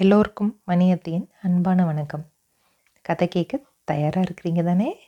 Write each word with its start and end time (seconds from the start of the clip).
எல்லோருக்கும் 0.00 0.62
மணியத்தியின் 0.66 1.30
அன்பான 1.42 1.84
வணக்கம். 1.84 2.30
கதை 3.02 3.28
கேட்க 3.28 3.60
தயாராக 3.84 4.20
இருக்கிறீங்க 4.20 4.64
தானே? 4.64 4.98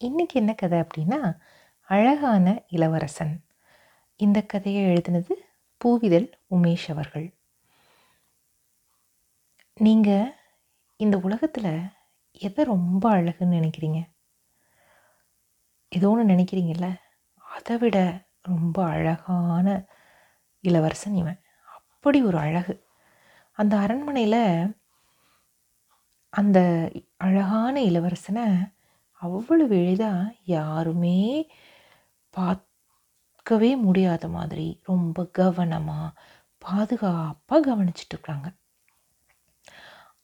இன்றைக்கி 0.00 0.32
என்ன 0.32 0.54
கதை 0.54 0.78
அப்படின்னா 0.78 1.38
அழகான 1.80 2.62
இளவரசன். 2.66 3.44
இந்த 4.16 4.42
கதையை 4.42 4.84
எழுதினது 4.84 5.30
பூவிதழ் 5.84 6.32
உமேஷ் 6.50 6.90
அவர்கள். 6.90 7.34
நீங்கள் 9.74 10.34
இந்த 10.96 11.18
உலகத்தில் 11.18 11.80
எதை 12.32 12.64
ரொம்ப 12.64 13.10
அழகுன்னு 13.10 13.72
நினைக்கிறீங்க? 13.78 14.04
ஏதோ 15.88 16.10
ஒன்று 16.10 16.34
நினைக்கிறீங்கல்ல? 16.34 16.98
அதை 17.36 17.76
விட 17.76 18.26
ரொம்ப 18.42 18.84
அழகான 18.84 19.86
இளவரசன் 20.60 21.14
இவன். 21.14 21.40
அப்படி 21.74 22.22
ஒரு 22.22 22.38
அழகு. 22.38 22.83
அந்த 23.58 23.74
அரண்மனையில் 23.78 24.40
அந்த 26.32 26.58
அழகான 27.16 27.74
இளவரசனை 27.82 28.46
அவ்வளவு 29.22 29.74
எளிதாக 29.82 30.34
யாருமே 30.54 31.18
பார்க்கவே 32.34 33.70
முடியாத 33.86 34.24
மாதிரி 34.28 34.66
ரொம்ப 34.90 35.26
கவனமாக 35.38 36.08
பாதுகாப்பாக 36.64 37.66
கவனிச்சிட்டு 37.68 38.14
இருக்காங்க. 38.16 38.48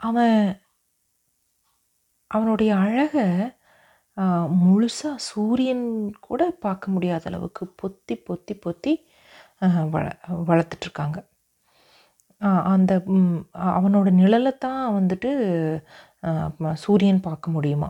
அவன் 0.01 0.39
அவனுடைய 2.31 2.71
அழகை 2.77 3.27
முழுசாக 4.63 5.25
சூரியன் 5.31 5.87
கூட 6.21 6.43
பார்க்க 6.65 6.95
முடியாத 6.95 7.25
அளவுக்கு 7.31 7.65
பொத்தி 7.83 8.15
பொத்தி 8.29 8.55
பொத்தி 8.65 8.93
வள 9.91 10.07
வளர்த்துட்ருக்காங்க 10.49 11.19
அந்த 12.73 12.93
அவனோட 13.71 14.09
நிழலை 14.21 14.53
தான் 14.59 14.83
வந்துட்டு 14.99 15.31
சூரியன் 16.85 17.21
பார்க்க 17.29 17.55
முடியுமா? 17.57 17.89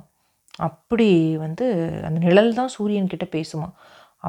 அப்படி 0.69 1.09
வந்து 1.45 1.67
அந்த 2.07 2.19
நிழல் 2.27 2.53
தான் 2.55 2.75
சூரியன் 2.77 3.11
கிட்ட 3.13 3.27
பேசுமா? 3.37 3.69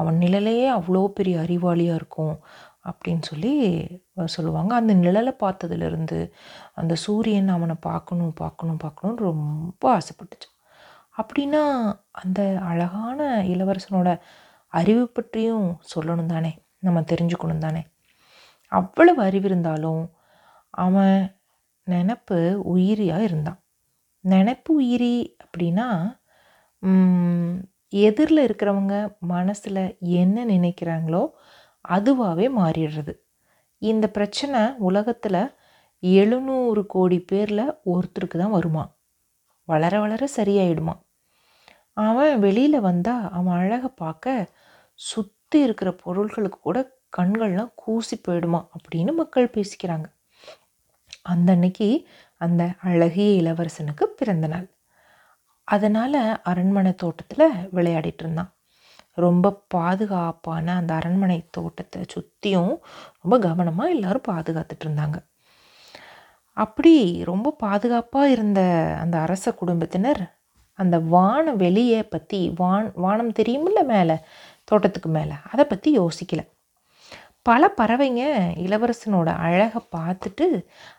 அவன் 0.00 0.16
நிழலையே 0.24 0.68
அவ்வளோ 0.78 1.02
பெரிய 1.18 1.36
அறிவாளியாக 1.44 1.98
இருக்கும் 2.00 2.36
அப்படின்னு 2.90 3.24
சொல்லி 3.30 3.52
சொல்லுவாங்க. 4.36 4.72
அந்த 4.80 4.92
நிழலை 5.04 5.32
பார்த்ததுலேருந்து 5.44 6.18
அந்த 6.80 6.94
சூரியன் 7.06 7.50
அவனை 7.56 7.76
பார்க்கணும் 7.88 8.34
பார்க்கணும் 8.42 8.82
பார்க்கணும்னு 8.84 9.26
ரொம்ப 9.30 9.84
ஆசைப்பட்டுச்சு. 9.98 10.48
அப்படின்னா 11.20 11.62
அந்த 12.22 12.40
அழகான 12.70 13.20
இளவரசனோட 13.54 14.10
அறிவு 14.72 15.04
பற்றியும் 15.08 15.68
சொல்லணும் 15.94 16.32
தானே? 16.34 16.52
நம்ம 16.86 17.00
தெரிஞ்சுக்கணும் 17.12 17.64
தானே? 17.66 17.82
அவ்வளவு 18.72 19.20
அறிவு 19.28 19.48
இருந்தாலும் 19.50 20.02
அவன் 20.84 21.18
நினப்பு 21.86 22.38
உயிரியாக 22.74 23.26
இருந்தான். 23.28 23.60
நினப்பு 24.24 24.70
உயிரி 24.80 25.14
அப்படின்னா 25.44 25.88
எதிரில் 28.06 28.42
இருக்கிறவங்க 28.46 28.94
மனசில் 29.32 29.82
என்ன 30.20 30.44
நினைக்கிறாங்களோ 30.46 31.22
அதுவாகவே 31.84 32.46
மாறிடுறது. 32.60 33.12
இந்த 33.82 34.06
பிரச்சனை 34.16 34.60
உலகத்தில் 34.88 35.42
எழுநூறு 36.02 36.82
கோடி 36.86 37.18
பேரில் 37.30 37.64
ஒருத்தருக்கு 37.92 38.36
தான் 38.38 38.56
வருமா? 38.58 38.84
வளர 39.68 39.94
வளர 40.04 40.22
சரியாயிடுமா? 40.38 40.94
அவன் 42.06 42.34
வெளியில் 42.46 42.86
வந்தால் 42.88 43.26
அவன் 43.38 43.56
அழகை 43.60 43.90
பார்க்க 44.02 44.34
சுற்றி 45.00 45.58
இருக்கிற 45.66 45.90
பொருள்களுக்கு 46.04 46.60
கூட 46.60 46.78
கண்கள்லாம் 47.16 47.72
கூசி 47.74 48.16
போயிடுமா 48.16 48.60
அப்படின்னு 48.76 49.12
மக்கள் 49.12 49.54
பேசிக்கிறாங்க. 49.56 50.06
அந்த 51.22 51.48
அன்னைக்கு 51.52 51.88
அந்த 52.36 52.62
அழகிய 52.90 53.42
இளவரசனுக்கு 53.42 54.04
பிறந்த 54.20 54.46
நாள். 54.46 54.66
அதனால் 55.68 56.20
அரண்மனை 56.42 56.94
தோட்டத்தில் 56.94 57.46
விளையாடிட்டு 57.76 58.22
இருந்தான். 58.24 58.50
ரொம்ப 59.14 59.52
பாதுகாப்பான 59.74 60.74
அந்த 60.80 60.94
அரண்மனை 60.94 61.38
தோட்டத்தை 61.50 62.00
சுற்றியும் 62.14 62.74
ரொம்ப 63.22 63.36
கவனமாக 63.38 63.94
எல்லோரும் 63.94 64.28
பாதுகாத்துட்டு 64.30 64.84
இருந்தாங்க. 64.86 65.18
அப்படி 66.56 66.94
ரொம்ப 67.30 67.54
பாதுகாப்பாக 67.64 68.30
இருந்த 68.30 68.60
அந்த 69.02 69.16
அரச 69.18 69.54
குடும்பத்தினர் 69.60 70.22
அந்த 70.78 70.96
வான 71.14 71.52
வெளியை 71.62 72.02
பற்றி 72.02 72.40
வான் 72.60 72.88
வானம் 72.94 73.32
தெரியுமில்ல 73.32 73.80
மேலே 73.84 74.16
தோட்டத்துக்கு 74.64 75.10
மேலே 75.18 75.36
அதை 75.52 75.64
பற்றி 75.64 75.88
யோசிக்கலை. 75.98 76.44
பல 77.46 77.68
பறவைங்க 77.76 78.22
இளவரசனோட 78.64 79.30
அழகை 79.46 79.80
பார்த்துட்டு 79.96 80.46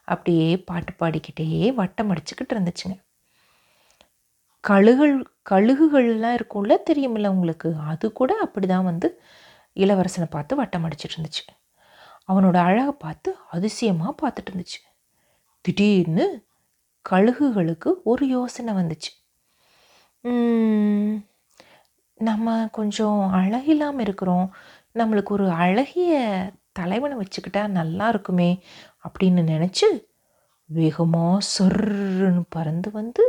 அப்படியே 0.06 0.48
பாட்டு 0.70 0.94
பாடிக்கிட்டே 1.00 1.74
வட்டம் 1.74 2.10
அடிச்சுக்கிட்டு 2.12 2.54
இருந்துச்சுங்க. 2.56 2.96
கழுகுகள் 4.64 5.16
கழுகுகள்லாம் 5.52 6.36
இருக்கும்ல 6.40 6.74
தெரியுமில்ல 6.90 7.28
உங்களுக்கு? 7.28 7.70
அது 7.92 8.06
கூட 8.12 8.32
அப்படி 8.42 8.68
தான் 8.68 8.84
வந்து 8.84 9.08
இளவரசனை 9.76 10.28
பார்த்து 10.30 10.56
வட்டம் 10.56 10.86
அடிச்சிட்டு 10.86 11.16
இருந்துச்சு. 11.18 11.44
அவனோட 12.30 12.58
அழகை 12.70 12.94
பார்த்து 13.00 13.30
அதிசயமாக 13.50 14.14
பார்த்துட்டு 14.22 14.52
இருந்துச்சு. 14.52 14.80
திடீர்னு 15.66 16.28
கழுகுகளுக்கு 17.06 17.90
ஒரு 18.04 18.28
யோசனை 18.28 18.74
வந்துச்சு. 18.74 19.12
நம்ம 22.28 22.56
கொஞ்சம் 22.72 23.20
அழகில்லாமல் 23.34 24.06
இருக்கிறோம். 24.06 24.48
நம்மளுக்கு 25.00 25.32
ஒரு 25.38 25.48
அழகிய 25.64 26.14
தலைவனை 26.72 27.16
வச்சுக்கிட்டா 27.18 27.62
நல்லா 27.80 28.08
இருக்குமே 28.10 28.50
அப்படின்னு 29.06 29.42
நினச்சி 29.54 29.88
வேகமாக 30.70 31.46
சொர்ன்னு 31.54 32.44
பறந்து 32.50 32.90
வந்து 32.92 33.26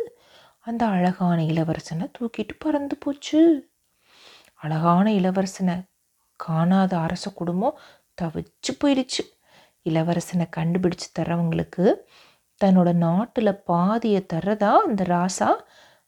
அந்த 0.61 0.83
அழகான 0.87 1.39
இளவரசனை 1.43 2.07
தூக்கிட்டு 2.19 2.55
பறந்து 2.59 2.97
போச்சு. 2.97 3.41
அழகான 4.55 5.07
இளவரசனை 5.13 5.77
காணாத 6.41 6.93
அரச 6.99 7.25
குடும்பம் 7.31 7.79
தவிச்சு 8.23 8.71
போயிடுச்சு. 8.85 9.23
இளவரசனை 9.87 10.47
கண்டுபிடிச்சு 10.57 11.09
தர்றவங்களுக்கு 11.19 11.87
தன்னோட 12.61 12.91
நாட்டில் 12.95 13.61
பாதியை 13.63 14.23
தர்றதா 14.33 14.73
அந்த 14.89 15.05
ராசா 15.15 15.51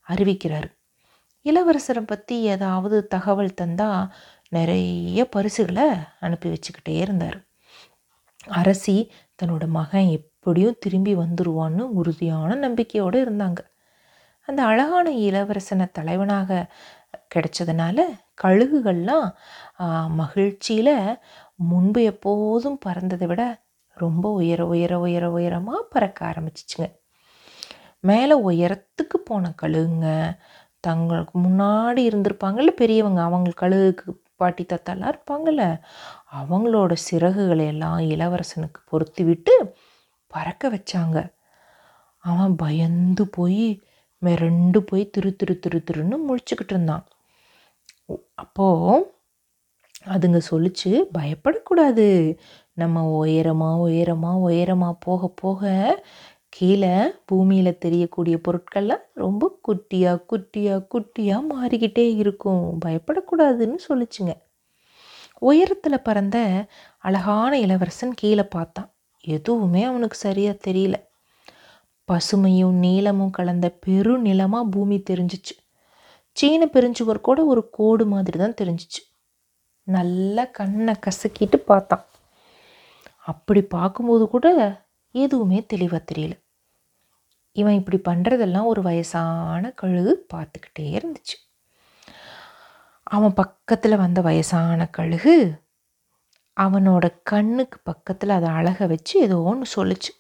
அறிவிக்கிறாரு. 0.07 0.71
இளவரசரை 1.47 2.03
பற்றி 2.07 2.37
ஏதாவது 2.55 2.97
தகவல் 3.15 3.59
தந்தால் 3.61 4.11
நிறைய 4.57 5.21
பரிசுகளை 5.35 5.87
அனுப்பி 6.21 6.49
வச்சுக்கிட்டே 6.53 6.95
இருந்தார். 7.05 7.39
அரசி 8.61 8.97
தன்னோட 9.39 9.65
மகன் 9.79 10.09
எப்படியும் 10.19 10.81
திரும்பி 10.85 11.13
வந்துடுவான்னு 11.17 11.85
உறுதியான 12.01 12.57
நம்பிக்கையோடு 12.65 13.19
இருந்தாங்க. 13.27 13.61
அந்த 14.49 14.61
அழகான 14.71 15.07
இளவரசனை 15.29 15.87
தலைவனாக 15.99 16.51
கிடைச்சதுனால 17.35 17.99
கழுகுகள்லாம் 18.43 19.29
மகிழ்ச்சியில் 20.21 20.95
முன்பு 21.71 22.01
எப்போதும் 22.13 22.79
பறந்ததை 22.87 23.27
விட 23.31 23.43
ரொம்ப 23.97 24.27
உயர 24.41 24.61
உயர 24.73 24.93
உயர 25.05 25.25
உயரமாக 25.37 25.81
பறக்க 25.95 26.19
ஆரம்பிச்சிச்சுங்க. 26.31 26.87
மேலே 28.05 28.35
உயரத்துக்கு 28.51 29.19
போன 29.29 29.53
கழுகுங்க 29.63 30.09
தங்களுக்கு 30.89 31.35
முன்னாடி 31.47 32.03
இருந்திருப்பாங்கல்ல 32.09 32.73
பெரியவங்க 32.81 33.21
அவங்க 33.23 33.51
கழுகுக்கு 33.63 34.11
பாட்டி 34.41 34.65
தாத்தாலாம் 34.65 35.13
இருப்பாங்கல்ல. 35.13 35.65
அவங்களோட 36.41 36.93
சிறகுகளை 37.09 37.67
எல்லாம் 37.67 37.99
இளவரசனுக்கு 38.15 38.81
பொருத்தி 38.91 39.25
விட்டு 39.25 39.55
பறக்க 40.31 40.69
வச்சாங்க. 40.71 41.19
அவன் 42.25 42.55
பயந்து 42.57 43.25
போய் 43.37 43.67
மிரண்டு 44.23 44.79
போய் 44.89 45.05
திரு 45.11 45.31
திரு 45.37 45.55
திரு 45.65 45.79
திருன்னு 45.89 46.17
முழிச்சுக்கிட்டு 46.29 46.75
இருந்தான். 46.75 47.05
அப்போது 48.45 49.05
அதுங்க 50.15 50.41
சொல்லிச்சு 50.51 50.91
பயப்படக்கூடாது. 51.19 52.07
நம்ம 52.81 53.03
உயரமாக 53.19 53.85
உயரமாக 53.87 54.45
உயரமாக 54.49 54.95
போக 55.07 55.29
போக 55.43 55.71
கீழே 56.57 57.15
பூமியில் 57.25 57.79
தெரியக்கூடிய 57.79 58.37
பொருட்கள்லாம் 58.49 59.03
ரொம்ப 59.13 59.59
குட்டியாக 59.69 60.23
குட்டியாக 60.33 60.87
குட்டியாக 60.95 61.49
மாறிக்கிட்டே 61.53 62.15
இருக்கும். 62.17 62.79
பயப்படக்கூடாதுன்னு 62.85 63.79
சொல்லிச்சுங்க. 63.89 64.35
உயரத்தில் 65.39 66.03
பறந்த 66.03 66.67
அழகான 66.99 67.59
இளவரசன் 67.59 68.15
கீழே 68.15 68.45
பார்த்தான். 68.45 68.89
எதுவுமே 69.21 69.85
அவனுக்கு 69.85 70.17
சரியாக 70.17 70.71
தெரியல. 70.71 70.95
பசுமையும் 72.13 72.79
நீளமும் 72.85 73.31
கலந்த 73.31 73.79
பெருநிலமாக 73.87 74.71
பூமி 74.71 75.03
தெரிஞ்சிச்சு. 75.11 75.55
சீன 76.33 76.67
பெருஞ்சுவர் 76.67 77.21
கூட 77.21 77.45
ஒரு 77.45 77.71
கோடு 77.71 78.07
மாதிரி 78.07 78.39
தான் 78.39 78.59
தெரிஞ்சிச்சு. 78.63 79.01
நல்லா 79.83 80.45
கண்ணை 80.45 80.95
கசக்கிட்டு 81.07 81.57
பார்த்தான். 81.57 82.05
அப்படி 83.19 83.63
பார்க்கும்போது 83.63 84.29
கூட 84.29 84.47
எதுவுமே 85.15 85.65
தெளிவாக 85.67 86.05
தெரியல. 86.13 86.35
இவன் 87.57 87.79
இப்படி 87.81 87.99
பண்ணுறதெல்லாம் 88.09 88.65
ஒரு 88.65 88.83
வயசான 88.83 89.71
கழுகு 89.71 90.13
பார்த்துக்கிட்டே 90.35 90.87
இருந்துச்சு. 90.99 91.37
அவன் 93.03 93.35
பக்கத்தில் 93.35 93.97
வந்த 93.97 94.21
வயசான 94.21 94.89
கழுகு 94.91 95.35
அவனோட 96.57 97.05
கண்ணுக்கு 97.23 97.79
பக்கத்தில் 97.83 98.37
அதை 98.39 98.49
அழக 98.49 98.87
வச்சு 98.87 99.15
ஏதோ 99.21 99.37
ஒன்று 99.43 99.67
சொல்லுச்சு. 99.77 100.13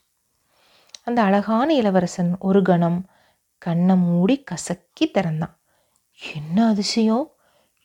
அந்த 1.04 1.18
அழகான 1.22 1.68
இளவரசன் 1.74 2.32
ஒரு 2.38 2.60
கணம் 2.62 3.00
கண்ணை 3.62 3.96
மூடி 3.96 4.36
கசக்கி 4.42 5.04
திறந்தான். 5.10 5.54
என்ன 6.34 6.66
அதிசயம்? 6.68 7.26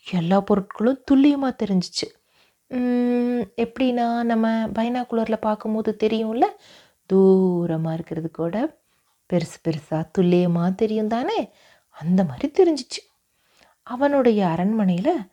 எல்லா 0.07 0.37
பொருட்களும் 0.49 1.03
துல்லியமாக 1.03 1.53
தெரிஞ்சிச்சு. 1.63 2.07
எப்படின்னா 3.65 4.07
நம்ம 4.23 4.47
பைனாக்குலரில் 4.77 5.45
பார்க்கும்போது 5.47 5.91
தெரியும்ல? 6.03 6.45
தூரமாக 7.09 7.93
இருக்கிறது 7.93 8.31
கூட. 8.31 8.55
பெருசு 9.31 9.57
பெருசாக 9.63 10.09
துல்லியமாக 10.11 10.71
தெரியும் 10.71 11.07
தானே? 11.07 11.51
அந்த 11.89 12.23
மாதிரி 12.23 12.47
தெரிஞ்சிச்சு. 12.53 13.01
அவனுடைய 13.83 14.47
அரண்மனையில் 14.47 15.29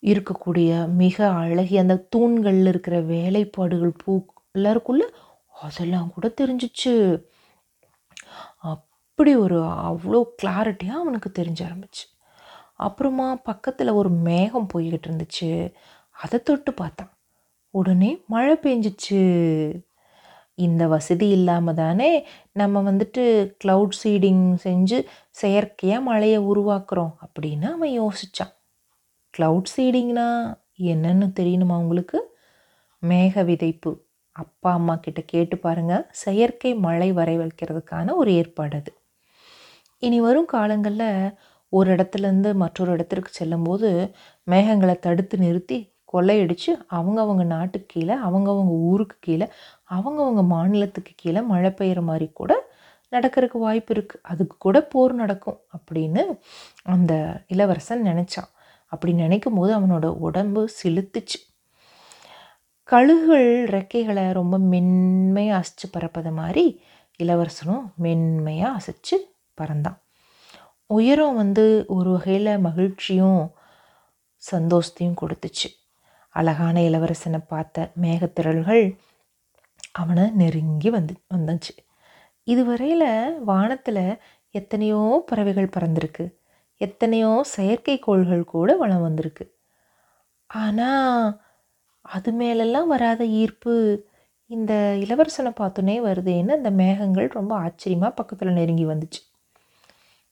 இருக்கக்கூடிய 0.00 0.88
மிக 0.88 1.28
அழகிய 1.30 1.80
அந்த 1.80 1.96
தூண்களில் 1.96 2.66
இருக்கிற 2.66 3.00
வேலைப்பாடுகள் 3.00 3.92
பூ 4.04 4.24
எல்லாருக்குள்ள 4.58 5.02
அதெல்லாம் 5.62 6.12
கூட 6.14 6.32
தெரிஞ்சிச்சு. 6.40 7.24
அப்படி 8.56 9.36
ஒரு 9.36 9.62
அவ்வளோ 9.62 10.24
கிளாரிட்டியாக 10.42 11.00
அவனுக்கு 11.02 11.32
தெரிஞ்ச 11.38 11.60
ஆரம்பிச்சு. 11.60 12.04
அப்புறமா 12.74 13.34
பக்கத்தில் 13.34 13.88
ஒரு 13.88 14.10
மேகம் 14.10 14.66
போய்கிட்டு 14.74 15.06
இருந்துச்சு. 15.06 15.72
அதை 16.10 16.42
தொட்டு 16.42 16.72
பார்த்தான். 16.74 17.12
உடனே 17.70 18.22
மழை 18.26 18.54
பெஞ்சிச்சு. 18.54 19.20
இந்த 20.58 20.86
வசதி 20.86 21.28
இல்லாமல் 21.28 21.74
தானே 21.74 22.10
நம்ம 22.52 22.82
வந்துட்டு 22.82 23.22
க்ளவுட் 23.64 23.96
சீடிங் 24.02 24.44
செஞ்சு 24.64 24.98
செயற்கையாக 25.30 26.02
மழையை 26.02 26.40
உருவாக்குறோம் 26.40 27.12
அப்படின்னு 27.24 27.68
அவன் 27.72 27.94
யோசித்தான் 28.00 28.52
க்ளவுட் 29.34 29.70
சீடிங்னா 29.76 30.26
என்னன்னு 30.92 31.26
தெரியணுமா 31.40 31.76
உங்களுக்கு? 31.76 32.18
மேக 33.02 33.44
விதைப்பு. 33.44 33.92
அப்பா 34.36 34.72
அம்மா 34.72 34.94
கிட்ட 34.96 35.20
கேட்டு 35.22 35.58
பாருங்க. 35.58 35.94
செயற்கை 36.10 36.74
மழை 36.74 37.12
வரை 37.12 37.38
வைக்கிறதுக்கான 37.38 38.14
ஒரு 38.14 38.32
ஏற்பாடு 38.34 38.76
அது. 38.76 38.92
இனி 40.02 40.20
வரும் 40.20 40.44
காலங்களில் 40.44 41.08
ஒரு 41.72 41.94
இடத்துலேருந்து 41.96 42.54
மற்றொரு 42.54 42.92
இடத்திற்கு 42.92 43.30
செல்லும்போது 43.32 43.88
மேகங்களை 44.50 44.98
தடுத்து 44.98 45.38
நிறுத்தி 45.38 45.78
கொள்ளையடித்து 46.12 46.72
அவங்கவங்க 46.90 47.44
நாட்டுக்கு 47.44 47.86
கீழே 47.86 48.14
அவங்கவங்க 48.16 48.72
ஊருக்கு 48.88 49.16
கீழே 49.20 49.46
அவங்கவுங்க 49.96 50.46
மாநிலத்துக்கு 50.46 51.12
கீழே 51.16 51.40
மழை 51.40 51.70
பெய்கிற 51.70 52.02
மாதிரி 52.02 52.30
கூட 52.34 52.52
நடக்கிறதுக்கு 53.10 53.58
வாய்ப்பு 53.58 53.94
இருக்குது 53.94 54.22
அதுக்கு 54.22 54.56
கூட 54.58 54.82
போர் 54.82 55.14
நடக்கும் 55.14 55.60
அப்படின்னு 55.76 56.22
அந்த 56.84 57.12
இளவரசன் 57.46 58.04
நினச்சான். 58.04 58.50
அப்படி 58.86 59.12
நினைக்கும் 59.12 59.54
போது 59.54 59.70
அவனோட 59.78 60.04
உடம்பு 60.04 60.68
செலுத்துச்சு 60.82 61.38
கழுகுகள் 62.88 63.50
ரெக்கைகளை 63.74 64.32
ரொம்ப 64.32 64.58
மென்மையாக 64.58 65.60
அசைச்சு 65.60 65.86
பறப்பது 65.90 66.30
மாதிரி 66.30 66.64
இளவரசனும் 67.22 67.84
மென்மையாக 67.96 68.78
அசைச்சு 68.78 69.16
பறந்தான். 69.60 69.98
உயரம் 70.86 71.36
வந்து 71.36 71.84
ஒரு 71.88 72.10
வகையில் 72.10 72.58
மகிழ்ச்சியும் 72.58 73.52
சந்தோஷத்தையும் 74.52 75.18
கொடுத்துச்சு. 75.20 75.68
அழகான 76.28 76.80
இளவரசனை 76.80 77.40
பார்த்த 77.48 77.90
மேகத்திரள்கள் 78.02 78.96
அவனை 79.94 80.24
நெருங்கி 80.32 80.88
வந்து 80.90 81.14
வந்துச்சு. 81.34 81.72
இதுவரையில் 82.46 83.08
வானத்தில் 83.44 84.04
எத்தனையோ 84.54 85.00
பறவைகள் 85.30 85.74
பறந்திருக்கு. 85.76 86.24
எத்தனையோ 86.80 87.32
செயற்கைக்கோள்கள் 87.56 88.44
கூட 88.44 88.70
வளம் 88.76 89.02
வந்திருக்கு. 89.02 89.44
ஆனால் 90.50 91.28
அது 92.04 92.30
மேலெல்லாம் 92.32 92.88
வராத 92.88 93.22
ஈர்ப்பு 93.40 93.74
இந்த 94.50 94.72
இளவரசனை 95.04 95.52
பார்த்தோன்னே 95.60 95.96
வருதேன்னு 96.00 96.52
அந்த 96.52 96.70
மேகங்கள் 96.80 97.28
ரொம்ப 97.28 97.52
ஆச்சரியமாக 97.56 98.12
பக்கத்தில் 98.14 98.58
நெருங்கி 98.58 98.84
வந்துச்சு. 98.86 99.20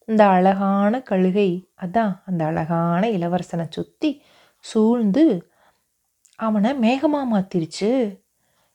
இந்த 0.08 0.22
அழகான 0.28 0.94
கழுகை 1.10 1.50
அதான் 1.82 2.12
அந்த 2.24 2.42
அழகான 2.44 3.02
இளவரசனை 3.10 3.66
சுற்றி 3.68 4.10
சூழ்ந்து 4.64 5.24
அவனை 6.38 6.70
மேகமாக 6.84 7.30
மாற்றிருச்சு 7.32 7.90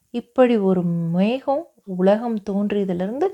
இப்படி 0.10 0.58
ஒரு 0.58 0.84
மேகம் 0.84 1.68
உலகம் 1.84 2.40
தோன்றியதுலேருந்து 2.50 3.28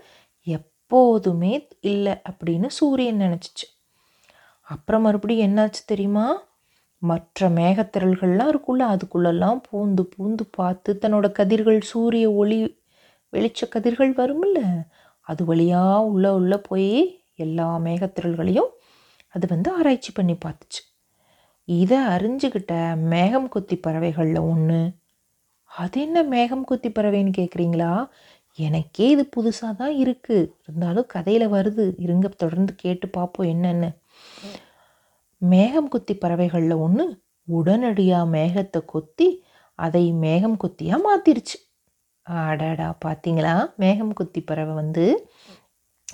எப்போதுமே 0.43 1.67
இல்லை 1.79 2.13
அப்படின்னு 2.29 2.67
சூரியன் 2.67 3.19
நினச்சிச்சு. 3.19 3.67
அப்புறம் 4.61 5.01
மறுபடியும் 5.01 5.55
என்னாச்சு 5.55 5.83
தெரியுமா? 5.85 6.43
மற்ற 6.97 7.49
மேகத்திரள்கள்லாம் 7.49 8.49
இருக்குல்ல 8.51 8.83
அதுக்குள்ளெல்லாம் 8.83 9.61
பூந்து 9.71 10.03
பூந்து 10.17 10.41
பார்த்து 10.51 10.99
தன்னோட 11.01 11.31
கதிர்கள் 11.31 11.81
சூரிய 11.81 12.31
ஒளி 12.31 12.79
வெளிச்ச 13.33 13.69
கதிர்கள் 13.69 14.13
வரும்ல 14.13 14.83
அது 15.21 15.45
வழியாக 15.45 15.99
உள்ளே 15.99 16.29
உள்ளே 16.29 16.57
போய் 16.57 17.21
எல்லா 17.35 17.77
மேகத்திரள்களையும் 17.77 18.71
அது 19.27 19.47
வந்து 19.49 19.71
ஆராய்ச்சி 19.71 20.11
பண்ணி 20.11 20.33
பார்த்துச்சு. 20.33 20.81
இதை 21.65 21.97
அறிஞ்சுக்கிட்ட 21.97 22.95
மேகம் 22.95 23.49
கொத்தி 23.49 23.75
பறவைகளில் 23.77 24.37
ஒன்று 24.37 24.93
அது 25.73 26.01
என்ன 26.01 26.23
மேகம் 26.23 26.63
கொத்தி 26.63 26.89
பறவைன்னு 26.89 27.31
கேட்குறீங்களா 27.37 27.91
எனக்கே 28.59 29.05
இது 29.09 29.23
புதுசாக 29.35 29.73
தான் 29.73 29.93
இருக்குது 30.03 30.49
இருந்தாலும் 30.63 31.07
கதையில் 31.07 31.45
வருது. 31.47 31.85
இருங்க 31.97 32.27
தொடர்ந்து 32.27 32.73
கேட்டு 32.75 33.07
பார்ப்போம் 33.07 33.49
என்னென்னு. 33.49 33.89
மேகம் 35.41 35.87
கொத்தி 35.87 36.13
பறவைகளில் 36.13 36.75
ஒன்று 36.77 37.05
உடனடியாக 37.47 38.25
மேகத்தை 38.25 38.81
கொத்தி 38.85 39.27
அதை 39.79 40.03
மேகம் 40.25 40.57
கொத்தியாக 40.57 41.05
மாற்றிருச்சு 41.05 41.57
அடாடா 42.25 42.89
பார்த்தீங்களா 43.05 43.55
மேகம் 43.77 44.13
கொத்தி 44.13 44.41
பறவை 44.41 44.73
வந்து 44.75 45.05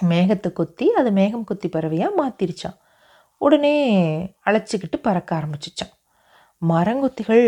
மேகத்தை 0.10 0.50
கொத்தி 0.52 0.86
அதை 0.92 1.12
மேகம் 1.12 1.44
கொத்தி 1.44 1.68
பறவையாக 1.70 2.18
மாற்றிருச்சான் 2.22 2.78
உடனே 3.42 3.76
அழைச்சிக்கிட்டு 4.46 4.98
பறக்க 5.02 5.32
ஆரம்பிச்சிச்சான் 5.36 5.94
மரங்கொத்திகள் 6.62 7.46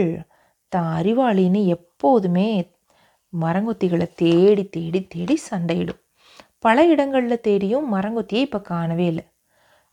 தான் 0.71 0.89
அறிவாளின்னு 0.97 1.61
எப்போதுமே 2.01 2.71
மரங்கொத்திகளை 3.41 4.13
தேடி 4.15 4.69
தேடி 4.69 5.07
தேடி 5.07 5.35
சண்டையிடும். 5.35 5.99
பல 6.59 6.85
இடங்களில் 6.85 7.39
தேடியும் 7.39 7.93
மரங்கொத்தியை 7.93 8.33
இப்போ 8.33 8.61
காணவே 8.61 9.05
இல்லை. 9.05 9.27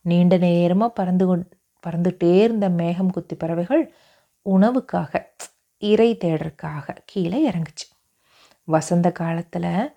நீண்ட 0.00 0.36
நேரமாக 0.36 0.92
பறந்து 0.92 1.26
கொண் 1.26 1.48
பறந்துட்டே 1.86 2.40
இருந்த 2.42 2.68
மேகம் 2.68 3.10
குத்தி 3.10 3.36
பறவைகள் 3.36 3.94
உணவுக்காக 4.50 5.24
இறை 5.78 6.16
தேடுறதுக்காக 6.16 6.96
கீழே 7.04 7.50
இறங்குச்சு. 7.50 7.86
வசந்த 8.64 9.12
காலத்தில் 9.12 9.90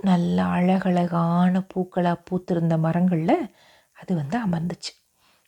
நல்ல 0.00 0.42
அழகழகான 0.42 1.66
பூக்களாக 1.74 2.22
பூத்திருந்த 2.30 2.78
மரங்களில் 2.78 3.54
அது 3.92 4.14
வந்து 4.14 4.38
அமர்ந்துச்சு. 4.38 4.92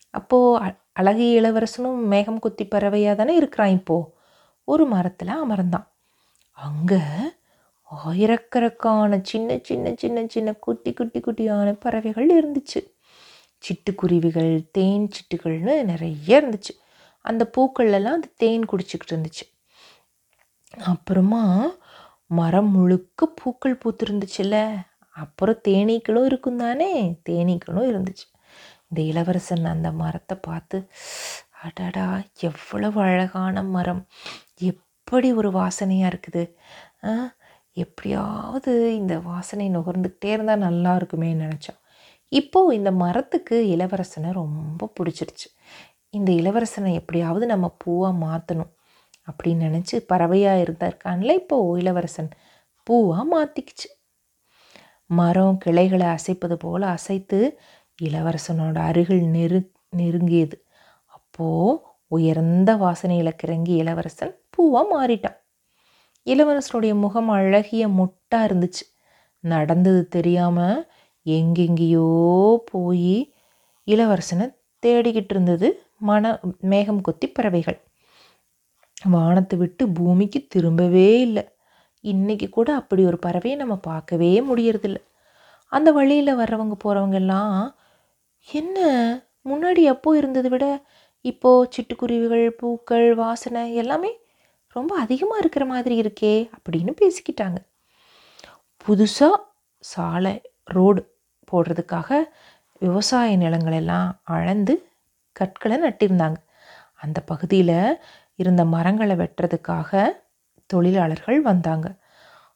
அப்போது 0.09 0.65
அ- 0.65 0.79
அழகிய 0.93 1.41
இளவரசனும் 1.41 2.05
மேகம் 2.05 2.39
குத்தி 2.39 2.65
பறவையாக 2.65 3.15
தானே 3.17 3.35
இருக்கிறான் 3.35 3.69
இப்போது 3.69 4.19
ஒரு 4.71 4.85
மரத்தில் 4.85 5.39
அமர்ந்தான். 5.43 5.87
அங்கே 6.57 7.01
ஆயிரக்கணக்கான 7.91 9.19
சின்ன 9.23 9.59
சின்ன 9.63 9.93
சின்ன 9.97 10.23
சின்ன 10.27 10.49
குட்டி 10.65 10.91
குட்டி 10.93 11.19
குட்டியான 11.19 11.69
பறவைகள் 11.79 12.29
இருந்துச்சு. 12.39 12.79
சிட்டுக்குருவிகள் 13.63 14.53
தேன் 14.71 15.07
சிட்டுகள்னு 15.15 15.75
நிறைய 15.83 16.41
இருந்துச்சு. 16.41 16.73
அந்த 17.25 17.43
பூக்கள்லாம் 17.57 18.17
அந்த 18.17 18.29
தேன் 18.35 18.69
குடிச்சிக்கிட்டு 18.71 19.13
இருந்துச்சு. 19.13 19.45
அப்புறமா 20.83 21.43
மரம் 22.31 22.71
முழுக்க 22.71 23.25
பூக்கள் 23.25 23.81
பூத்துருந்துச்சுல்ல. 23.83 24.57
அப்புறம் 25.15 25.61
தேனீக்களும் 25.67 26.25
இருக்கும் 26.25 26.57
தானே 26.57 26.91
தேனீக்களும் 27.29 27.89
இருந்துச்சு. 27.91 28.25
இந்த 28.89 29.01
இளவரசன் 29.11 29.65
அந்த 29.65 29.89
மரத்தை 29.91 30.37
பார்த்து 30.41 30.77
அடடா 31.63 32.21
எவ்வளவு 32.39 33.01
அழகான 33.01 33.63
மரம். 33.63 34.07
எப்படி 34.59 35.33
ஒரு 35.33 35.49
வாசனையாக 35.51 36.11
இருக்குது. 36.13 36.43
ஆ, 37.03 37.35
எப்படியாவது 37.73 38.95
இந்த 38.95 39.19
வாசனை 39.19 39.69
நுகர்ந்துக்கிட்டே 39.77 40.25
இருந்தால் 40.25 40.57
நல்லா 40.57 40.95
இருக்குமே 40.95 41.33
நினச்சோம் 41.33 41.79
இப்போது 42.31 42.75
இந்த 42.75 42.91
மரத்துக்கு 42.91 43.55
இளவரசனை 43.67 44.31
ரொம்ப 44.31 44.93
பிடிச்சிருச்சு. 44.99 45.47
இந்த 46.09 46.31
இளவரசனை 46.31 46.93
எப்படியாவது 46.93 47.45
நம்ம 47.45 47.75
பூவாக 47.85 48.15
மாற்றணும் 48.25 48.71
அப்படின்னு 49.31 49.65
நினச்சி 49.67 49.97
பறவையாக 49.97 50.61
இருந்திருக்கான்ல 50.61 51.33
இப்போது 51.33 51.79
இளவரசன். 51.79 52.29
பூவாக 52.89 53.23
மாற்றிக்கிச்சு 53.35 53.89
மரம் 55.09 55.57
கிளைகளை 55.57 56.07
அசைப்பது 56.07 56.57
போல் 56.57 56.81
அசைத்து 56.81 57.59
இளவரசனோட 58.03 58.77
அருகில் 58.77 59.21
நெரு 59.21 59.59
நெருங்கியது. 59.97 60.57
அப்போது 61.33 61.79
உயர்ந்த 62.11 62.71
வாசனையில் 62.75 63.37
கிறங்கி 63.41 63.73
இளவரசன் 63.81 64.33
பூவாக 64.53 64.85
மாறிட்டான். 64.91 65.37
இளவரசனுடைய 66.27 66.93
முகம் 66.95 67.29
அழகிய 67.29 67.83
மொட்டாக 67.89 68.47
இருந்துச்சு. 68.47 68.83
நடந்தது 69.43 70.01
தெரியாமல் 70.07 70.79
எங்கெங்கேயோ 71.25 72.09
போய் 72.71 73.15
இளவரசனை 73.87 74.47
தேடிக்கிட்டு 74.83 75.33
இருந்தது 75.35 75.69
மன 76.01 76.33
மேகம் 76.59 77.01
கொத்தி 77.01 77.27
பறவைகள். 77.27 77.79
வானத்தை 79.09 79.57
விட்டு 79.59 79.83
பூமிக்கு 79.89 80.41
திரும்பவே 80.55 81.09
இல்லை. 81.19 81.45
இன்றைக்கி 82.03 82.49
கூட 82.49 82.69
அப்படி 82.75 83.01
ஒரு 83.05 83.19
பறவையை 83.25 83.55
நம்ம 83.55 83.77
பார்க்கவே 83.89 84.31
முடியறதில்ல. 84.41 84.99
அந்த 85.71 85.89
வழியில் 85.91 86.39
வர்றவங்க 86.41 86.75
போகிறவங்க 86.83 87.17
எல்லாம் 87.23 87.57
என்ன? 88.47 88.77
முன்னாடி 89.49 89.81
எப்போ 89.93 90.09
இருந்ததை 90.17 90.49
விட 90.49 90.65
இப்போது 91.21 91.69
சிட்டுக்குருவிகள் 91.75 92.49
பூக்கள் 92.49 93.15
வாசனை 93.15 93.75
எல்லாமே 93.75 94.17
ரொம்ப 94.67 94.95
அதிகமாக 94.95 95.39
இருக்கிற 95.39 95.65
மாதிரி 95.65 96.01
இருக்கே 96.01 96.49
அப்படின்னு 96.55 96.93
பேசிக்கிட்டாங்க. 97.01 97.57
புதுசாக 98.85 99.35
சாலை 99.77 100.41
ரோடு 100.63 101.19
போடுறதுக்காக 101.51 102.23
விவசாய 102.79 103.37
நிலங்களெல்லாம் 103.37 104.11
அளந்து 104.23 104.89
கற்களை 105.31 105.77
நட்டிருந்தாங்க. 105.77 106.35
அந்த 106.95 107.21
பகுதியில் 107.21 107.99
இருந்த 108.35 108.65
மரங்களை 108.65 109.15
வெட்டுறதுக்காக 109.15 110.21
தொழிலாளர்கள் 110.65 111.41
வந்தாங்க. 111.41 111.99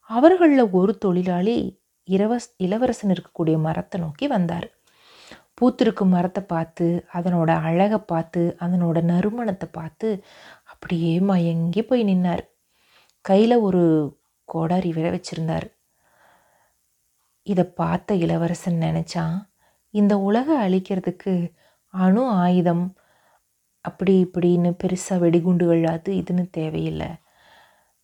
அவர்களில் 0.02 0.70
ஒரு 0.70 0.98
தொழிலாளி 0.98 1.84
இரவஸ் 2.08 2.48
இளவரசன் 2.56 3.10
இருக்கக்கூடிய 3.10 3.58
மரத்தை 3.58 4.00
நோக்கி 4.00 4.26
வந்தார். 4.26 4.75
பூத்திருக்கும் 5.58 6.12
மரத்தை 6.14 6.42
பார்த்து 6.52 6.86
அதனோட 7.16 7.50
அழகை 7.68 7.98
பார்த்து 8.10 8.42
அதனோட 8.64 8.98
நறுமணத்தை 9.12 9.68
பார்த்து 9.78 10.08
அப்படியே 10.72 11.12
மயங்கி 11.30 11.82
போய் 11.88 12.02
நின்னார். 12.10 12.44
கையில் 13.24 13.56
ஒரு 13.68 13.84
கோடாரி 14.48 14.90
விழ 14.96 15.06
வச்சிருந்தார். 15.14 15.66
இதை 17.46 17.64
பார்த்த 17.80 18.14
இளவரசன் 18.24 18.78
நினச்சான் 18.86 19.36
இந்த 19.94 20.14
உலகை 20.28 20.56
அழிக்கிறதுக்கு 20.66 21.34
அணு 21.94 22.22
ஆயுதம் 22.44 22.84
அப்படி 23.84 24.14
இப்படின்னு 24.26 24.70
பெருசாக 24.82 25.18
வெடிகுண்டுகள் 25.24 25.84
அது 25.94 26.10
இதுன்னு 26.20 26.44
தேவையில்லை. 26.58 27.10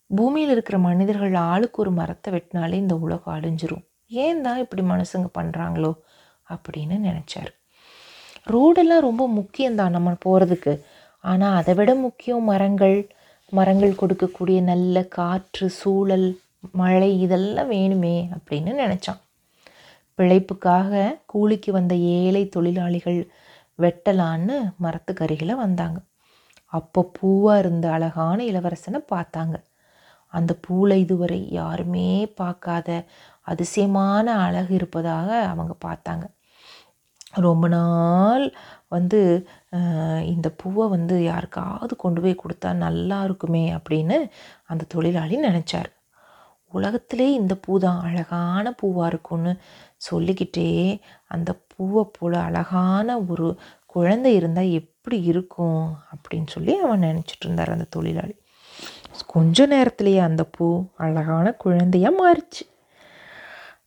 பூமியில் 0.09 0.53
இருக்கிற 0.55 0.77
மனிதர்கள் 0.87 1.35
ஆளுக்கு 1.51 1.77
ஒரு 1.83 1.91
மரத்தை 1.99 2.29
வெட்டினாலே 2.35 2.77
இந்த 2.83 2.95
உலகம் 3.05 3.35
அழிஞ்சிரும். 3.37 3.83
ஏன் 4.25 4.41
தான் 4.47 4.61
இப்படி 4.63 4.83
மனுஷங்க 4.93 5.29
பண்ணுறாங்களோ 5.39 5.91
அப்படின்னு 6.55 6.97
நினச்சார். 7.09 7.51
ரோடெல்லாம் 8.51 8.99
ரொம்ப 8.99 9.27
முக்கியம்தான் 9.29 9.89
நம்ம 9.89 10.15
போகிறதுக்கு 10.25 10.83
ஆனால் 11.19 11.55
அதை 11.55 11.73
விட 11.73 11.95
முக்கியம் 11.95 12.43
மரங்கள் 12.43 13.09
மரங்கள் 13.49 13.99
கொடுக்கக்கூடிய 14.01 14.61
நல்ல 14.61 15.03
காற்று 15.07 15.69
சூழல் 15.69 16.39
மழை 16.71 17.21
இதெல்லாம் 17.21 17.71
வேணுமே 17.71 18.29
அப்படின்னு 18.35 18.71
நினச்சான். 18.83 19.21
பிழைப்புக்காக 20.19 21.19
கூலிக்கு 21.25 21.71
வந்த 21.71 21.95
ஏழை 21.95 22.49
தொழிலாளிகள் 22.55 23.29
வெட்டலான்னு 23.79 24.73
மரத்துக்கருகில் 24.83 25.55
வந்தாங்க. 25.55 25.99
அப்போ 26.65 27.11
பூவாக 27.19 27.59
இருந்த 27.59 27.91
அழகான 27.91 28.43
இளவரசனை 28.43 28.99
பார்த்தாங்க. 29.13 29.55
அந்த 30.27 30.51
பூவில் 30.67 30.95
இதுவரை 30.97 31.51
யாருமே 31.51 32.27
பார்க்காத 32.35 33.05
அதிசயமான 33.41 34.35
அழகு 34.37 34.73
இருப்பதாக 34.73 35.29
அவங்க 35.45 35.73
பார்த்தாங்க. 35.87 36.25
ரொம்ப 37.47 37.67
நாள் 37.67 38.45
வந்து 38.95 39.19
இந்த 40.33 40.47
பூவை 40.61 40.85
வந்து 40.95 41.15
யாருக்காவது 41.23 41.93
கொண்டு 42.03 42.21
போய் 42.21 42.41
கொடுத்தா 42.43 42.71
நல்லா 42.85 43.17
இருக்குமே 43.23 43.63
அப்படின்னு 43.77 44.17
அந்த 44.71 44.87
தொழிலாளி 44.93 45.37
நினச்சார். 45.47 45.89
உலகத்திலே 46.71 47.27
இந்த 47.33 47.53
பூ 47.55 47.73
தான் 47.79 47.99
அழகான 48.07 48.65
பூவாக 48.81 49.09
இருக்கும்னு 49.11 49.51
சொல்லிக்கிட்டே 50.07 50.69
அந்த 51.35 51.51
பூவை 51.73 52.03
போல் 52.17 52.37
அழகான 52.47 53.17
ஒரு 53.31 53.47
குழந்தை 53.95 54.31
இருந்தால் 54.35 54.75
எப்படி 54.81 55.17
இருக்கும் 55.31 55.81
அப்படின்னு 56.13 56.49
சொல்லி 56.55 56.75
அவன் 56.85 57.05
நினச்சிட்டு 57.09 57.45
இருந்தார் 57.47 57.75
அந்த 57.75 57.87
தொழிலாளி. 57.97 58.35
கொஞ்ச 59.33 59.65
நேரத்துலேயே 59.73 60.21
அந்த 60.29 60.43
பூ 60.55 60.67
அழகான 61.05 61.47
குழந்தையாக 61.63 62.19
மாறிச்சு. 62.21 62.63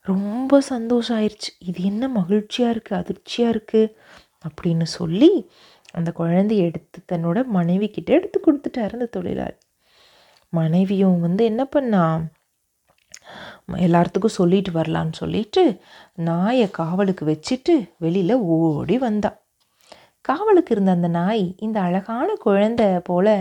ரொம்ப 0.06 0.60
சந்தோஷம் 0.72 1.16
ஆயிடுச்சு 1.18 1.50
இது 1.68 1.80
என்ன 1.82 2.04
மகிழ்ச்சியாக 2.18 2.74
இருக்குது 2.74 2.98
அதிர்ச்சியாக 3.00 3.54
இருக்குது 3.54 3.92
அப்படின்னு 4.46 4.86
சொல்லி 4.98 5.30
அந்த 5.92 6.10
குழந்தைய 6.18 6.66
எடுத்து 6.68 6.98
தன்னோட 7.12 7.38
மனைவி 7.56 7.86
கிட்டே 7.88 8.14
எடுத்து 8.14 8.38
கொடுத்துட்டாரு 8.40 8.96
அந்த 8.98 9.08
தொழிலாளி. 9.16 9.56
மனைவியும் 10.52 11.20
வந்து 11.20 11.42
என்ன 11.44 11.62
பண்ணா 11.64 12.02
எல்லாத்துக்கும் 13.86 14.38
சொல்லிட்டு 14.40 14.70
வரலான்னு 14.72 15.14
சொல்லிட்டு 15.22 15.62
நாயை 16.28 16.66
காவலுக்கு 16.70 17.24
வச்சுட்டு 17.32 17.74
வெளியில் 18.04 18.34
ஓடி 18.56 18.96
வந்தா. 18.98 19.30
காவலுக்கு 20.24 20.72
இருந்த 20.74 20.90
அந்த 20.90 21.08
நாய் 21.18 21.44
இந்த 21.66 21.78
அழகான 21.80 22.28
குழந்தை 22.46 22.86
போல் 23.08 23.34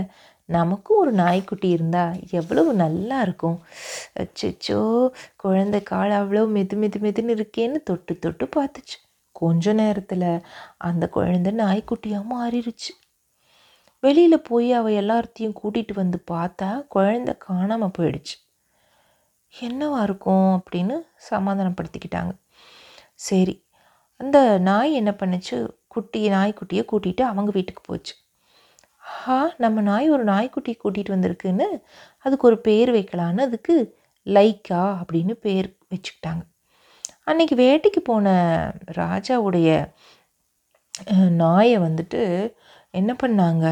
நமக்கும் 0.50 0.98
ஒரு 0.98 1.12
நாய்க்குட்டி 1.12 1.70
இருந்தால் 1.70 2.20
எவ்வளவு 2.30 2.74
நல்லா 2.74 3.22
இருக்கும். 3.22 3.62
அச்சோ 4.20 5.12
குழந்தை 5.36 5.84
கால் 5.84 6.10
அவ்வளோ 6.12 6.44
மெது 6.48 6.76
மெது 6.78 7.00
மெதுன்னு 7.00 7.36
இருக்கேன்னு 7.36 7.80
தொட்டு 7.84 8.20
தொட்டு 8.20 8.46
பார்த்துச்சு. 8.56 8.98
கொஞ்ச 9.32 9.74
நேரத்தில் 9.74 10.30
அந்த 10.78 11.10
குழந்தை 11.10 11.54
நாய்க்குட்டியாக 11.54 12.32
மாறிடுச்சு. 12.36 12.92
வெளியில் 14.00 14.42
போய் 14.42 14.72
அவள் 14.72 14.94
எல்லாத்தையும் 14.94 15.58
கூட்டிகிட்டு 15.64 15.94
வந்து 15.94 16.24
பார்த்தா 16.32 16.88
குழந்தை 16.88 17.38
காணாமல் 17.38 17.96
போயிடுச்சு. 17.98 18.36
என்னவா 19.54 20.02
இருக்கும் 20.04 20.50
அப்படின்னு 20.60 20.96
சமாதானப்படுத்திக்கிட்டாங்க. 21.32 22.34
சரி 23.16 23.64
அந்த 24.18 24.60
நாய் 24.60 24.94
என்ன 24.94 25.12
பண்ணுச்சு? 25.12 25.58
குட்டி 25.88 26.30
நாய்க்குட்டியை 26.30 26.84
கூட்டிகிட்டு 26.92 27.22
அவங்க 27.22 27.52
வீட்டுக்கு 27.52 27.82
போச்சு. 27.86 28.14
ஹா 29.06 29.38
நம்ம 29.58 29.82
நாய் 29.82 30.08
ஒரு 30.10 30.24
நாய்க்குட்டியை 30.24 30.78
கூட்டிகிட்டு 30.78 31.14
வந்திருக்குன்னு 31.14 31.66
அதுக்கு 32.26 32.48
ஒரு 32.48 32.58
பேர் 32.60 32.90
வைக்கலான்னு 32.92 33.42
அதுக்கு 33.42 33.76
லைக்கா 34.28 34.82
அப்படின்னு 35.02 35.34
பேர் 35.46 35.68
வச்சுக்கிட்டாங்க. 35.92 36.42
அன்னைக்கு 37.24 37.56
வேட்டைக்கு 37.56 38.02
போன 38.04 38.28
ராஜாவுடைய 38.98 39.70
நாயை 41.38 41.78
வந்துட்டு 41.80 42.22
என்ன 42.94 43.12
பண்ணாங்க? 43.24 43.66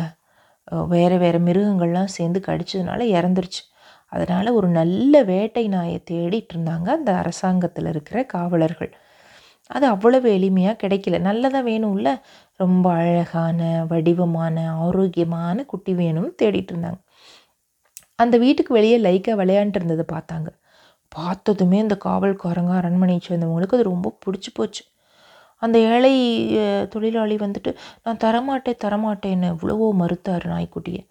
வேறு 0.88 1.18
வேறு 1.18 1.40
மிருகங்கள்லாம் 1.40 2.16
சேர்ந்து 2.18 2.42
கடிச்சதுனால 2.48 3.08
இறந்துருச்சு. 3.18 3.64
அதனால் 4.12 4.50
ஒரு 4.52 4.68
நல்ல 4.80 5.24
வேட்டை 5.24 5.66
நாயை 5.68 6.00
தேடிட்டு 6.12 6.54
இருந்தாங்க 6.56 6.90
அந்த 6.98 7.12
அரசாங்கத்தில் 7.16 7.86
இருக்கிற 7.86 8.20
காவலர்கள். 8.36 8.92
அது 9.70 9.86
அவ்வளவு 9.88 10.28
எளிமையாக 10.38 10.82
கிடைக்கல. 10.84 11.20
நல்லதாக 11.30 11.70
வேணும்ல? 11.70 12.10
ரொம்ப 12.66 12.88
அழகான 13.02 13.62
வடிவமான 13.92 14.58
ஆரோக்கியமான 14.86 15.66
குட்டி 15.72 15.94
வேணும்னு 16.02 16.32
தேடிட்டு 16.42 16.72
இருந்தாங்க. 16.74 17.00
அந்த 18.24 18.36
வீட்டுக்கு 18.44 18.72
வெளியே 18.80 18.98
லைக்காக 19.08 19.38
விளையாண்டு 19.42 19.78
இருந்ததை 19.80 20.06
பார்த்தாங்க. 20.16 20.50
பார்த்ததுமே 21.12 21.78
அந்த 21.86 21.96
காவல்காரங்க 22.06 22.74
அரண்மனை 22.80 23.18
சேர்ந்தவங்களுக்கு 23.28 23.78
அது 23.78 23.92
ரொம்ப 23.94 24.10
பிடிச்சி 24.26 24.52
போச்சு. 24.58 24.84
அந்த 25.62 25.78
ஏழை 25.94 26.14
தொழிலாளி 26.94 27.36
வந்துட்டு 27.44 27.72
நான் 28.06 28.22
தரமாட்டேன் 28.24 28.82
தரமாட்டேன்னு 28.86 29.52
எவ்வளவோ 29.54 29.88
மறுத்தார் 30.02 30.46
நாய்க்குட்டியை. 30.54 31.04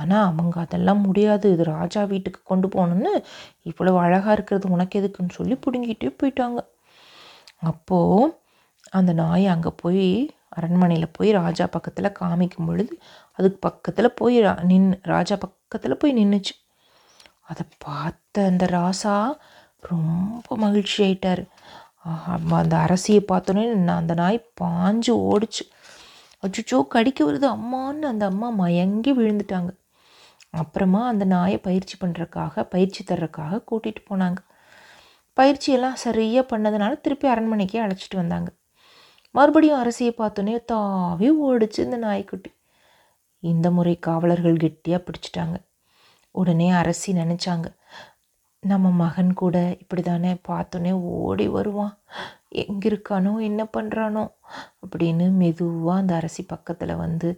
ஆனால் 0.00 0.26
அவங்க 0.30 0.56
அதெல்லாம் 0.64 1.00
முடியாது. 1.06 1.46
இது 1.54 1.64
ராஜா 1.76 2.02
வீட்டுக்கு 2.12 2.40
கொண்டு 2.50 2.66
போகணுன்னு 2.74 3.12
இவ்வளோ 3.70 3.94
அழகாக 4.04 4.34
இருக்கிறது 4.36 4.74
உனக்கு 4.76 4.98
எதுக்குன்னு 5.00 5.36
சொல்லி 5.38 5.56
பிடுங்கிட்டே 5.64 6.10
போயிட்டாங்க. 6.20 6.60
அப்போது 7.70 8.28
அந்த 8.98 9.10
நாய் 9.22 9.46
அங்கே 9.54 9.72
போய் 9.82 10.06
அரண்மனையில் 10.56 11.14
போய் 11.16 11.30
ராஜா 11.32 11.66
பக்கத்தில் 11.66 12.16
காமிக்கும் 12.20 12.68
பொழுது 12.70 12.92
அதுக்கு 13.38 13.58
பக்கத்தில் 13.68 14.16
போய் 14.20 14.38
நின் 14.62 14.90
ராஜா 15.12 15.36
பக்கத்தில் 15.44 16.00
போய் 16.02 16.18
நின்றுச்சு 16.20 16.54
அதை 17.50 17.64
பார்த்த 17.78 18.42
அந்த 18.50 18.64
ராசா 18.76 19.14
ரொம்ப 19.90 20.56
மகிழ்ச்சி 20.56 20.96
ஆயிட்டார். 21.06 21.42
அந்த 22.60 22.74
அரசியை 22.86 23.20
பார்த்தோன்னே 23.30 23.64
அந்த 23.96 24.14
நாய் 24.14 24.38
பாஞ்சு 24.62 25.12
ஓடிச்சு. 25.30 25.64
அச்சுச்சோ 26.42 26.78
கடிக்க 26.94 27.20
வருது. 27.28 27.46
அம்மான்னு 27.56 28.10
அந்த 28.12 28.24
அம்மா 28.26 28.48
மயங்கி 28.62 29.12
விழுந்துட்டாங்க. 29.18 29.70
அப்புறமா 30.62 31.00
அந்த 31.08 31.24
நாயை 31.34 31.58
பயிற்சி 31.58 31.96
பண்ணுறக்காக 32.00 32.62
பயிற்சி 32.74 33.00
தர்றதுக்காக 33.10 33.60
கூட்டிகிட்டு 33.70 34.02
போனாங்க. 34.10 34.40
பயிற்சியெல்லாம் 35.36 35.98
சரியாக 36.06 36.44
பண்ணதுனால 36.52 36.92
திருப்பி 37.00 37.26
அரண்மனைக்கே 37.28 37.80
அழைச்சிட்டு 37.84 38.16
வந்தாங்க. 38.16 38.48
மறுபடியும் 39.34 39.80
அரசியை 39.82 40.12
பார்த்தோன்னே 40.20 40.64
தாவி 40.64 41.28
ஓடிச்சு 41.48 41.80
இந்த 41.86 41.96
நாய்க்குட்டி. 41.96 42.50
இந்த 43.42 43.70
முறை 43.70 43.98
காவலர்கள் 43.98 44.56
கெட்டியாக 44.56 45.04
பிடிச்சிட்டாங்க. 45.06 45.56
உடனே 46.34 46.70
அரசி 46.70 47.10
நினச்சாங்க. 47.12 47.66
நம்ம 48.62 48.90
மகன் 48.90 49.30
கூட 49.34 49.56
இப்படி 49.80 50.02
தானே 50.02 50.32
பார்த்தோன்னே 50.48 50.92
ஓடி 50.92 51.48
வருவான். 51.48 51.94
எங்கே 52.64 52.88
இருக்கானோ 52.90 53.32
என்ன 53.40 53.62
பண்ணுறானோ 53.76 54.24
அப்படின்னு 54.82 55.26
மெதுவாக 55.32 56.00
அந்த 56.00 56.14
அரசி 56.14 56.42
பக்கத்தில் 56.44 56.94
வந்து 56.96 57.28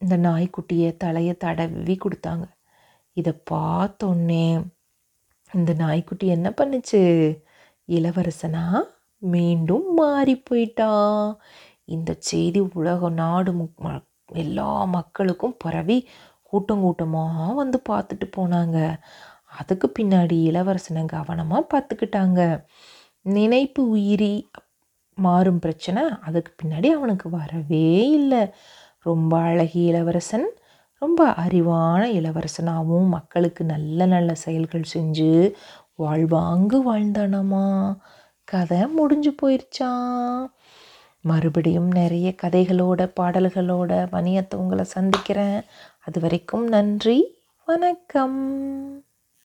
இந்த 0.00 0.16
நாய்க்குட்டியை 0.16 0.90
தலையை 0.96 1.34
தடவி 1.36 1.98
கொடுத்தாங்க. 2.04 2.44
இதை 3.16 3.32
பார்த்தோன்னே 3.52 4.44
இந்த 5.54 5.72
நாய்க்குட்டி 5.74 6.26
என்ன 6.26 6.48
பண்ணுச்சு? 6.50 7.00
இளவரசனா? 7.88 8.64
மீண்டும் 9.22 9.86
மாறி 9.94 10.34
போயிட்டான் 10.50 11.34
இந்த 11.84 12.10
செய்தி 12.30 12.60
உலக 12.80 13.10
நாடு 13.10 13.52
எல்லா 14.34 14.68
மக்களுக்கும் 14.96 15.56
பரவி 15.58 15.98
கூட்டம் 16.42 16.80
கூட்டமாக 16.80 17.52
வந்து 17.52 17.78
பார்த்துட்டு 17.88 18.26
போனாங்க. 18.38 18.78
அதுக்கு 19.58 19.86
பின்னாடி 19.98 20.36
இளவரசனை 20.50 21.02
கவனமாக 21.06 21.70
பார்த்துக்கிட்டாங்க. 21.72 22.40
நினைப்பு 23.22 23.82
உயிரி 23.88 24.32
மாறும் 25.18 25.58
பிரச்சனை 25.58 26.02
அதுக்கு 26.26 26.52
பின்னாடி 26.62 26.88
அவனுக்கு 26.90 27.30
வரவே 27.30 27.86
இல்லை. 28.18 28.42
ரொம்ப 29.08 29.32
அழகிய 29.40 29.90
இளவரசன் 29.92 30.46
ரொம்ப 31.02 31.20
அறிவான 31.44 32.02
இளவரசனாகவும் 32.18 33.08
மக்களுக்கு 33.08 33.64
நல்ல 33.64 34.06
நல்ல 34.06 34.30
செயல்கள் 34.34 34.90
செஞ்சு 34.94 35.30
வாழ்வாங்கு 35.94 36.78
வாழ்ந்தானாமா. 36.92 37.66
கதை 38.50 38.86
முடிஞ்சு 38.86 39.32
போயிருச்சான் 39.42 40.46
மறுபடியும் 41.22 41.90
நிறைய 41.90 42.34
கதைகளோட 42.42 43.00
பாடல்களோட 43.20 43.92
மணியத்தை 44.10 44.54
உங்களை 44.54 44.84
சந்திக்கிறேன். 44.84 45.60
அது 45.98 46.20
வரைக்கும் 46.20 46.66
நன்றி. 46.68 47.18
வணக்கம். 47.66 48.38